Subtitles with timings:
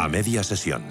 [0.00, 0.84] A media sesión.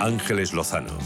[0.00, 0.98] Ángeles Lozano.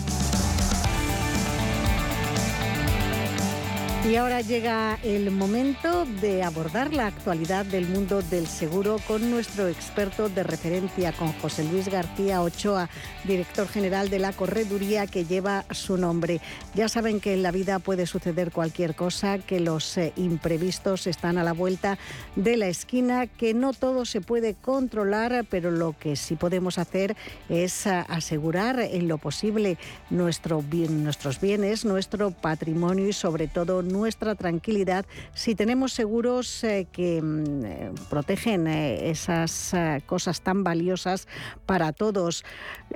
[4.04, 9.68] Y ahora llega el momento de abordar la actualidad del mundo del seguro con nuestro
[9.68, 12.90] experto de referencia, con José Luis García Ochoa,
[13.22, 16.40] director general de la correduría que lleva su nombre.
[16.74, 21.38] Ya saben que en la vida puede suceder cualquier cosa, que los eh, imprevistos están
[21.38, 21.96] a la vuelta
[22.34, 27.16] de la esquina, que no todo se puede controlar, pero lo que sí podemos hacer
[27.48, 29.78] es eh, asegurar en lo posible
[30.10, 36.86] nuestro bien, nuestros bienes, nuestro patrimonio y sobre todo nuestra tranquilidad si tenemos seguros eh,
[36.90, 39.74] que mm, eh, protegen eh, esas
[40.06, 41.28] cosas tan valiosas
[41.66, 42.44] para todos.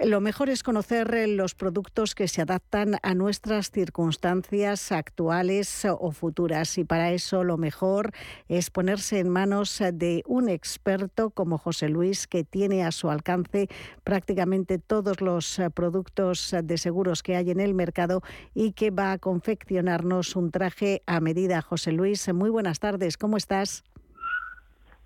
[0.05, 6.79] Lo mejor es conocer los productos que se adaptan a nuestras circunstancias actuales o futuras
[6.79, 8.13] y para eso lo mejor
[8.49, 13.69] es ponerse en manos de un experto como José Luis que tiene a su alcance
[14.05, 18.23] prácticamente todos los productos de seguros que hay en el mercado
[18.55, 21.63] y que va a confeccionarnos un traje a medida.
[21.63, 23.85] José Luis, muy buenas tardes, ¿cómo estás?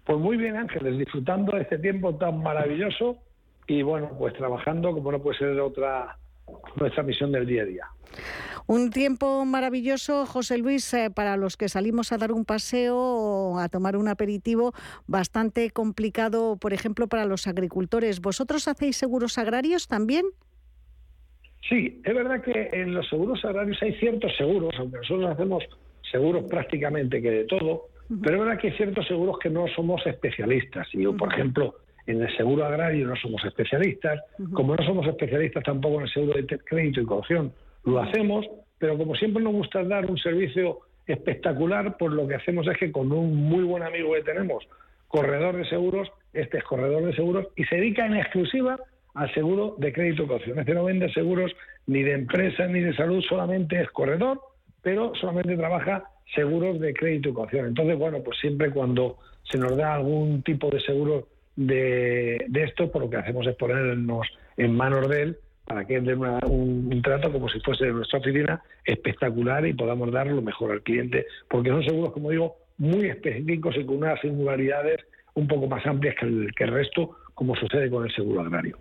[0.05, 3.19] Pues muy bien, Ángeles, disfrutando de este tiempo tan maravilloso
[3.67, 6.17] y bueno, pues trabajando como no puede ser otra
[6.77, 7.84] nuestra misión del día a día.
[8.67, 13.59] Un tiempo maravilloso, José Luis, eh, para los que salimos a dar un paseo o
[13.59, 14.72] a tomar un aperitivo,
[15.06, 18.20] bastante complicado, por ejemplo, para los agricultores.
[18.20, 20.27] ¿Vosotros hacéis seguros agrarios también?
[21.69, 25.64] Sí, es verdad que en los seguros agrarios hay ciertos seguros, aunque nosotros hacemos
[26.11, 27.89] seguros prácticamente que de todo,
[28.22, 30.88] pero es verdad que hay ciertos seguros que no somos especialistas.
[30.92, 34.20] Y yo, por ejemplo, en el seguro agrario no somos especialistas,
[34.53, 37.53] como no somos especialistas tampoco en el seguro de crédito y caución,
[37.84, 38.47] lo hacemos,
[38.78, 42.91] pero como siempre nos gusta dar un servicio espectacular, pues lo que hacemos es que
[42.91, 44.66] con un muy buen amigo que tenemos,
[45.08, 48.78] corredor de seguros, este es corredor de seguros y se dedica en exclusiva
[49.14, 50.59] al seguro de crédito caución.
[50.59, 51.53] Este no vende seguros
[51.87, 54.41] ni de empresa ni de salud, solamente es corredor,
[54.82, 56.04] pero solamente trabaja
[56.34, 57.66] seguros de crédito caución.
[57.66, 61.26] Entonces, bueno, pues siempre cuando se nos da algún tipo de seguro
[61.56, 64.26] de, esto, pues lo que hacemos es ponernos
[64.56, 68.19] en manos de él para que él dé un, trato como si fuese de nuestra
[68.19, 73.06] oficina espectacular y podamos dar lo mejor al cliente, porque son seguros, como digo, muy
[73.06, 74.98] específicos y con unas singularidades
[75.34, 78.77] un poco más amplias que el resto, como sucede con el seguro agrario.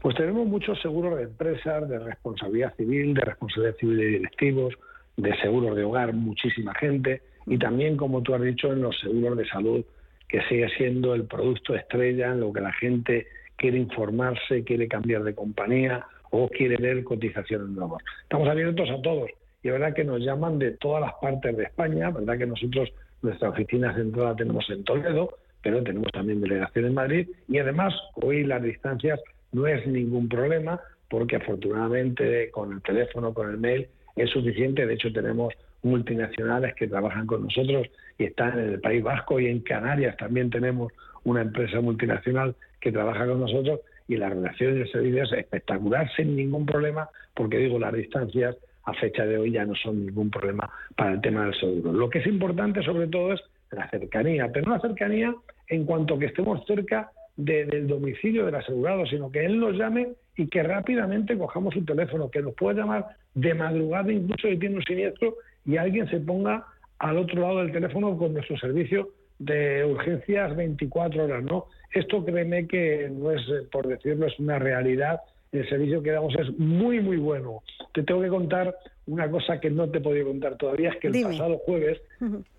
[0.00, 4.74] Pues tenemos muchos seguros de empresas, de responsabilidad civil, de responsabilidad civil de directivos,
[5.16, 9.36] de seguros de hogar, muchísima gente, y también, como tú has dicho, en los seguros
[9.36, 9.84] de salud,
[10.28, 13.26] que sigue siendo el producto estrella en lo que la gente
[13.56, 18.02] quiere informarse, quiere cambiar de compañía o quiere ver cotizaciones nuevas.
[18.22, 19.30] Estamos abiertos a todos.
[19.62, 22.92] Y es verdad que nos llaman de todas las partes de España, verdad que nosotros
[23.22, 27.28] nuestra oficina central la tenemos en Toledo, pero tenemos también delegación en Madrid.
[27.48, 29.18] Y además hoy las distancias
[29.52, 34.86] no es ningún problema porque afortunadamente con el teléfono, con el mail es suficiente.
[34.86, 37.86] De hecho tenemos multinacionales que trabajan con nosotros
[38.18, 40.92] y están en el País Vasco y en Canarias también tenemos
[41.24, 46.34] una empresa multinacional que trabaja con nosotros y la relación de servicios es espectacular sin
[46.34, 50.70] ningún problema porque digo las distancias a fecha de hoy ya no son ningún problema
[50.96, 51.92] para el tema del seguro.
[51.92, 53.40] Lo que es importante sobre todo es
[53.70, 55.34] la cercanía, pero la cercanía
[55.68, 60.48] en cuanto que estemos cerca del domicilio del asegurado, sino que él nos llame y
[60.48, 64.82] que rápidamente cojamos su teléfono, que nos pueda llamar de madrugada incluso si tiene un
[64.82, 66.66] siniestro y alguien se ponga
[66.98, 71.66] al otro lado del teléfono con nuestro servicio de urgencias 24 horas, ¿no?
[71.92, 75.20] Esto créeme que no es, eh, por decirlo, es una realidad.
[75.52, 77.62] El servicio que damos es muy, muy bueno.
[77.94, 78.74] Te tengo que contar
[79.06, 82.02] una cosa que no te he podido contar todavía, es que el pasado jueves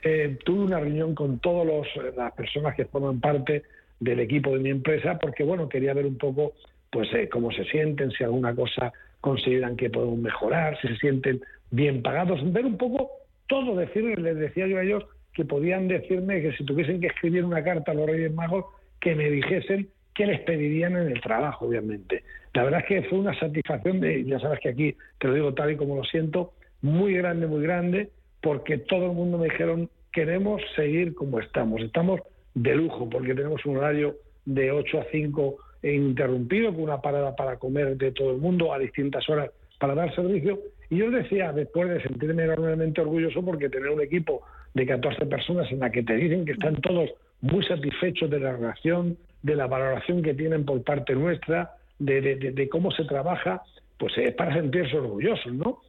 [0.04, 1.86] eh, tuve una reunión con todas
[2.16, 3.64] las personas que forman parte
[4.00, 6.54] del equipo de mi empresa, porque bueno, quería ver un poco
[6.90, 8.92] pues eh, cómo se sienten, si alguna cosa
[9.22, 11.42] consideran que podemos mejorar, si se sienten
[11.72, 13.12] bien pagados, ver un poco
[13.48, 15.04] todo, decirles, les decía yo a ellos
[15.34, 18.66] que podían decirme que si tuviesen que escribir una carta a los Reyes Magos,
[19.00, 22.24] que me dijesen qué les pedirían en el trabajo, obviamente.
[22.54, 25.54] La verdad es que fue una satisfacción de, ya sabes que aquí te lo digo
[25.54, 28.10] tal y como lo siento, muy grande, muy grande,
[28.42, 31.82] porque todo el mundo me dijeron, queremos seguir como estamos.
[31.82, 32.22] Estamos
[32.54, 34.16] de lujo, porque tenemos un horario
[34.46, 38.80] de 8 a 5 interrumpido, con una parada para comer de todo el mundo a
[38.80, 40.60] distintas horas para dar servicio.
[40.90, 44.42] Y yo decía, después de sentirme enormemente orgulloso, porque tener un equipo
[44.74, 47.10] de 14 personas en la que te dicen que están todos
[47.42, 52.92] muy satisfechos de la relación, de la valoración que tienen por parte nuestra, de, cómo
[52.92, 53.62] se trabaja,
[53.98, 55.80] pues es para sentirse orgullosos, ¿no?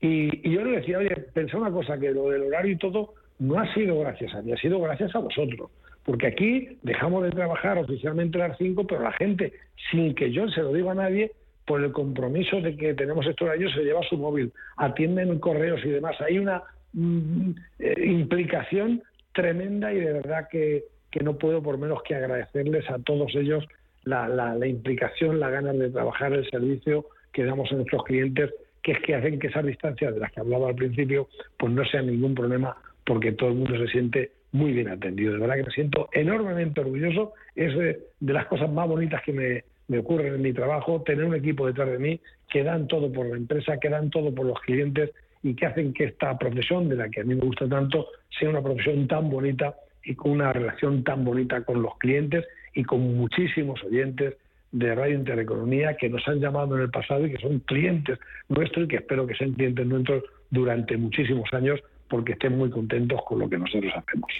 [0.00, 3.58] Y, yo le decía, oye, pensé una cosa, que lo del horario y todo no
[3.58, 5.70] ha sido gracias a mí, ha sido gracias a vosotros.
[6.06, 9.52] Porque aquí dejamos de trabajar oficialmente las 5, pero la gente,
[9.90, 11.32] sin que yo se lo diga a nadie,
[11.66, 15.88] por el compromiso de que tenemos estos horario, se lleva su móvil, atienden correos y
[15.88, 16.16] demás.
[16.20, 16.62] Hay una
[16.92, 17.50] mm,
[17.80, 20.84] eh, implicación tremenda y de verdad que,
[21.22, 23.64] no puedo por menos que agradecerles a todos ellos
[24.04, 29.00] la, implicación, la ganas de trabajar, el servicio que damos a nuestros clientes que es
[29.00, 32.34] que hacen que esas distancias de las que hablaba al principio pues no sean ningún
[32.34, 32.76] problema
[33.06, 35.32] porque todo el mundo se siente muy bien atendido.
[35.32, 37.32] De verdad que me siento enormemente orgulloso.
[37.54, 41.34] Es de, las cosas más bonitas que me, me ocurren en mi trabajo, tener un
[41.34, 44.60] equipo detrás de mí que dan todo por la empresa, que dan todo por los
[44.60, 45.10] clientes
[45.42, 48.08] y que hacen que esta profesión, de la que a mí me gusta tanto,
[48.38, 52.44] sea una profesión tan bonita y con una relación tan bonita con los clientes
[52.74, 54.34] y con muchísimos oyentes
[54.72, 58.84] de Radio Intereconomía que nos han llamado en el pasado y que son clientes nuestros
[58.84, 63.38] y que espero que sean clientes nuestros durante muchísimos años porque estén muy contentos con
[63.38, 64.30] lo que nosotros hacemos.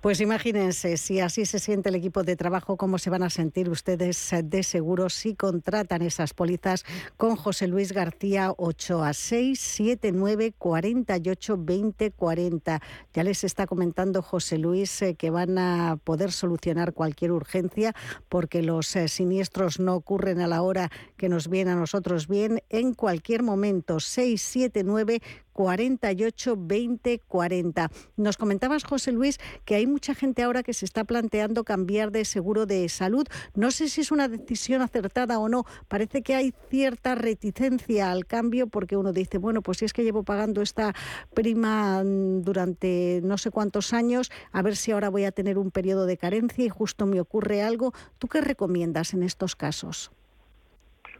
[0.00, 3.68] Pues imagínense, si así se siente el equipo de trabajo, cómo se van a sentir
[3.68, 6.86] ustedes de seguro si contratan esas pólizas
[7.18, 12.80] con José Luis García Ochoa, 679 48 20 40.
[13.12, 17.94] Ya les está comentando José Luis eh, que van a poder solucionar cualquier urgencia
[18.30, 22.62] porque los eh, siniestros no ocurren a la hora que nos viene a nosotros bien
[22.70, 24.00] en cualquier momento.
[24.00, 25.20] 679
[25.52, 27.90] 48 20 40.
[28.16, 32.24] Nos comentabas, José Luis, que hay mucha gente ahora que se está planteando cambiar de
[32.24, 33.26] seguro de salud.
[33.54, 35.64] No sé si es una decisión acertada o no.
[35.88, 40.04] Parece que hay cierta reticencia al cambio porque uno dice, bueno, pues si es que
[40.04, 40.94] llevo pagando esta
[41.34, 45.70] prima mm, durante no sé cuántos años, a ver si ahora voy a tener un
[45.70, 47.92] periodo de carencia y justo me ocurre algo.
[48.18, 50.10] ¿Tú qué recomiendas en estos casos?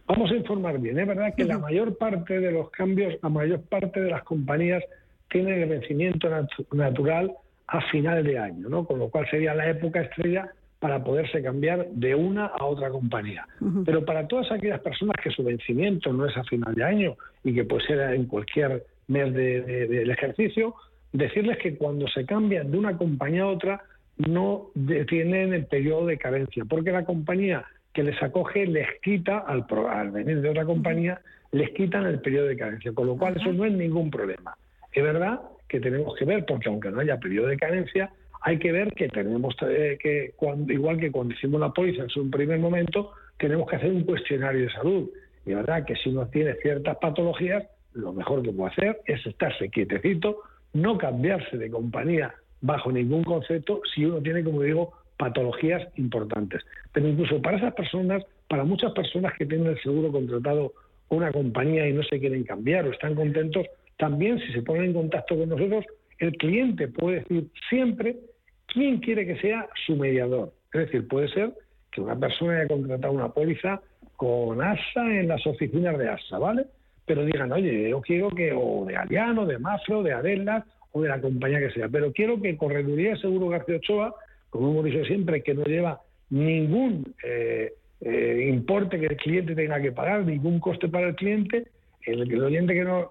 [0.06, 0.98] Vamos a informar bien.
[0.98, 4.82] Es verdad que la mayor parte de los cambios, la mayor parte de las compañías
[5.30, 6.28] tienen el vencimiento
[6.72, 7.32] natural
[7.70, 8.84] a final de año, ¿no?
[8.84, 10.50] Con lo cual sería la época estrella
[10.80, 13.46] para poderse cambiar de una a otra compañía.
[13.84, 17.54] Pero para todas aquellas personas que su vencimiento no es a final de año y
[17.54, 20.74] que puede ser en cualquier mes del ejercicio,
[21.12, 23.82] decirles que cuando se cambian de una compañía a otra
[24.16, 24.70] no
[25.08, 30.10] tienen el periodo de carencia, porque la compañía que les acoge les quita, al, al
[30.10, 31.20] venir de otra compañía,
[31.52, 34.56] les quitan el periodo de carencia, con lo cual eso no es ningún problema.
[34.92, 35.40] Es verdad
[35.70, 38.10] que tenemos que ver, porque aunque no haya periodo de carencia,
[38.42, 40.34] hay que ver que tenemos eh, que,
[40.68, 44.62] igual que cuando hicimos la póliza en su primer momento, tenemos que hacer un cuestionario
[44.62, 45.08] de salud.
[45.46, 47.64] Y la verdad que si uno tiene ciertas patologías,
[47.94, 50.42] lo mejor que puede hacer es estarse quietecito,
[50.72, 56.62] no cambiarse de compañía bajo ningún concepto si uno tiene, como digo, patologías importantes.
[56.92, 60.72] Pero incluso para esas personas, para muchas personas que tienen el seguro contratado
[61.10, 63.66] una compañía y no se quieren cambiar o están contentos,
[64.00, 65.84] también si se ponen en contacto con nosotros,
[66.18, 68.16] el cliente puede decir siempre
[68.66, 70.52] quién quiere que sea su mediador.
[70.72, 71.52] Es decir, puede ser
[71.92, 73.80] que una persona haya contratado una póliza
[74.16, 76.66] con ASA en las oficinas de ASA, ¿vale?
[77.06, 81.08] Pero digan, oye, yo quiero que, o de Aliano, de Mafro, de Adela, o de
[81.08, 84.12] la compañía que sea, pero quiero que Correduría Seguro García Ochoa
[84.50, 89.80] como hemos dicho siempre, que no lleva ningún eh, eh, importe que el cliente tenga
[89.80, 91.68] que pagar, ningún coste para el cliente,
[92.06, 93.10] el, el oyente que, no,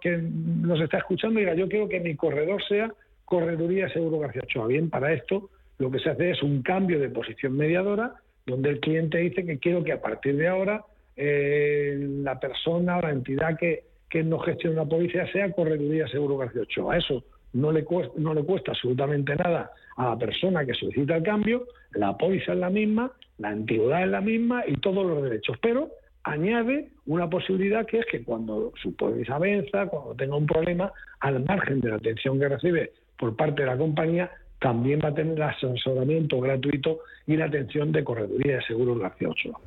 [0.67, 2.91] nos está escuchando diga, yo quiero que mi corredor sea
[3.25, 4.67] Correduría Seguro García Ochoa.
[4.67, 8.15] Bien, para esto lo que se hace es un cambio de posición mediadora,
[8.46, 10.84] donde el cliente dice que quiero que a partir de ahora
[11.15, 13.84] eh, la persona o la entidad que,
[14.24, 16.98] nos gestione la policía sea Correduría Seguro García Ochoa.
[16.98, 21.24] Eso no le, cuesta, no le cuesta absolutamente nada a la persona que solicita el
[21.24, 25.58] cambio, la póliza es la misma, la antigüedad es la misma y todos los derechos,
[25.62, 25.89] pero
[26.23, 31.43] añade una posibilidad que es que cuando su póliza venza, cuando tenga un problema, al
[31.43, 35.41] margen de la atención que recibe por parte de la compañía, también va a tener
[35.41, 36.99] asesoramiento gratuito
[37.29, 39.59] y la atención de Correduría de Seguros Ochoa.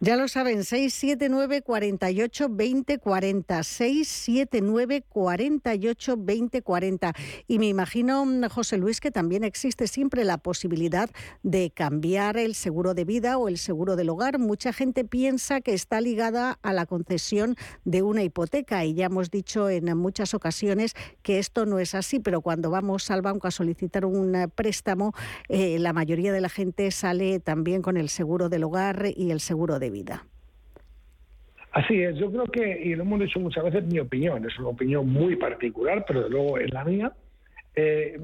[0.00, 7.12] Ya lo saben, 679 48 20 40, 679 48 20 40.
[7.46, 11.10] Y me imagino, José Luis, que también existe siempre la posibilidad
[11.42, 14.38] de cambiar el seguro de vida o el seguro del hogar.
[14.38, 19.30] Mucha gente piensa que está ligada a la concesión de una hipoteca y ya hemos
[19.30, 23.50] dicho en muchas ocasiones que esto no es así, pero cuando vamos al banco a
[23.50, 25.12] solicitar un préstamo,
[25.50, 29.40] eh, la mayoría de la gente sale también con el seguro del hogar y el
[29.40, 30.24] seguro de vida.
[31.72, 34.68] Así es, yo creo que, y lo hemos dicho muchas veces, mi opinión, es una
[34.68, 37.12] opinión muy particular, pero de luego es la mía.
[37.74, 38.20] Eh,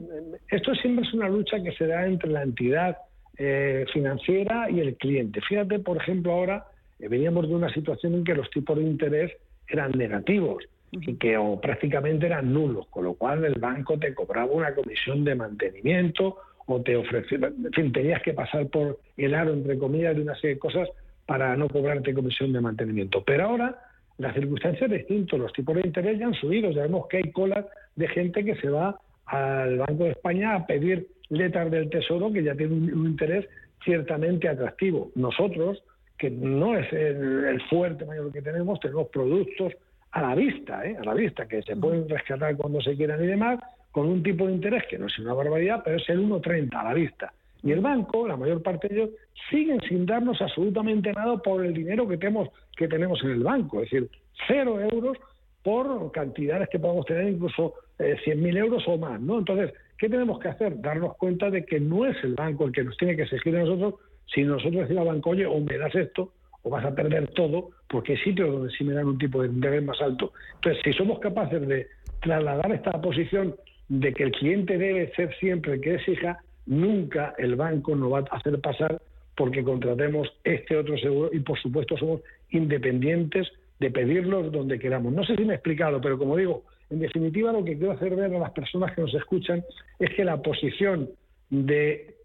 [0.48, 2.98] esto siempre es una lucha que se da entre la entidad
[3.36, 5.40] eh, financiera y el cliente.
[5.40, 6.66] Fíjate, por ejemplo, ahora
[7.00, 9.32] veníamos de una situación en que los tipos de interés
[9.66, 14.52] eran negativos y que o prácticamente eran nulos, con lo cual el banco te cobraba
[14.52, 16.36] una comisión de mantenimiento
[16.68, 20.34] o te ofrecía, en fin, tenías que pasar por el aro, entre comillas, de una
[20.34, 20.88] serie de cosas
[21.24, 23.24] para no cobrarte comisión de mantenimiento.
[23.24, 23.78] Pero ahora
[24.18, 27.64] las circunstancias es distinto, los tipos de interés ya han subido, sabemos que hay colas
[27.96, 32.42] de gente que se va al Banco de España a pedir letras del Tesoro que
[32.42, 33.48] ya tienen un, interés
[33.82, 35.10] ciertamente atractivo.
[35.14, 35.82] Nosotros,
[36.18, 39.72] que no es el, el fuerte mayor que tenemos, tenemos productos
[40.10, 40.96] a la vista, ¿eh?
[41.00, 43.58] a la vista, que se pueden rescatar cuando se quieran y demás,
[43.90, 46.84] con un tipo de interés que no es una barbaridad, pero es el 1,30 a
[46.84, 47.32] la vista.
[47.62, 49.10] Y el banco, la mayor parte de ellos,
[49.50, 53.82] siguen sin darnos absolutamente nada por el dinero que tenemos, que tenemos en el banco.
[53.82, 54.08] Es decir,
[54.46, 55.18] cero euros
[55.62, 59.20] por cantidades que podemos tener, incluso eh, 100.000 euros o más.
[59.20, 59.38] ¿no?
[59.38, 60.80] Entonces, ¿qué tenemos que hacer?
[60.80, 63.60] Darnos cuenta de que no es el banco el que nos tiene que exigir a
[63.60, 63.94] nosotros,
[64.32, 67.70] si nosotros decimos al banco, oye, o me das esto, o vas a perder todo,
[67.88, 70.32] porque hay sitios donde sí me dan un tipo de interés más alto.
[70.56, 71.88] Entonces, si somos capaces de
[72.20, 73.56] trasladar esta posición
[73.88, 78.18] de que el cliente debe ser siempre el que exija, nunca el banco nos va
[78.18, 79.00] a hacer pasar
[79.36, 85.12] porque contratemos este otro seguro y por supuesto somos independientes de pedirlos donde queramos.
[85.12, 88.14] No sé si me he explicado, pero como digo, en definitiva lo que quiero hacer
[88.16, 89.64] ver a las personas que nos escuchan
[89.98, 91.08] es que la posición
[91.50, 92.16] de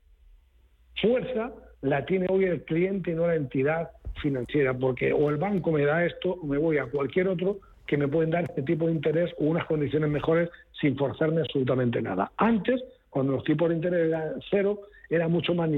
[1.02, 3.92] fuerza la tiene hoy el cliente y no la entidad
[4.22, 7.98] financiera, porque o el banco me da esto o me voy a cualquier otro que
[7.98, 10.50] me pueden dar este tipo de interés o unas condiciones mejores
[10.80, 12.32] sin forzarme absolutamente nada.
[12.38, 15.70] Antes, cuando los tipos de interés eran cero, era mucho más,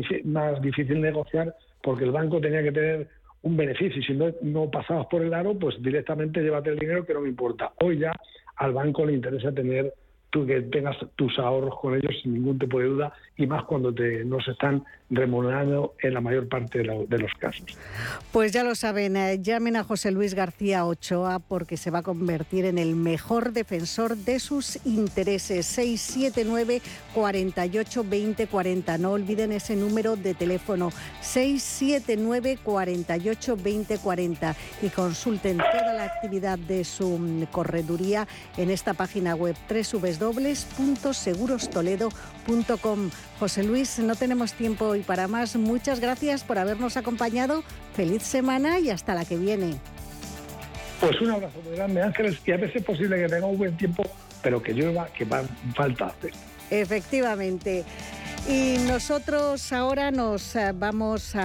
[0.61, 3.07] difícil negociar porque el banco tenía que tener
[3.41, 4.01] un beneficio.
[4.01, 7.29] Si no, no pasabas por el aro, pues directamente llévate el dinero que no me
[7.29, 7.73] importa.
[7.81, 8.11] Hoy ya
[8.55, 9.93] al banco le interesa tener
[10.43, 14.25] que tengas tus ahorros con ellos sin ningún tipo de duda y más cuando te
[14.25, 17.65] nos están remunerando en la mayor parte de, los casos.
[18.31, 22.03] Pues ya lo saben, eh, llamen a José Luis García Ochoa porque se va a
[22.03, 25.67] convertir en el mejor defensor de sus intereses.
[25.67, 26.81] 679
[27.13, 28.97] 48 20 40.
[28.97, 36.57] No olviden ese número de teléfono 679 48 20 40 y consulten toda la actividad
[36.57, 38.27] de su mm, correduría
[38.57, 39.55] en esta página web
[40.33, 43.11] www.segurostoledo.com.
[43.39, 45.55] José Luis, no tenemos tiempo hoy para más.
[45.55, 47.63] Muchas gracias por habernos acompañado.
[47.95, 49.75] Feliz semana y hasta la que viene.
[50.99, 53.77] Pues un abrazo muy grande, Ángeles, y a veces es posible que tenga un buen
[53.77, 54.03] tiempo,
[54.41, 55.43] pero que llueva, que va,
[55.75, 56.13] falta
[56.69, 57.83] Efectivamente.
[58.47, 61.33] Y nosotros ahora nos eh, vamos a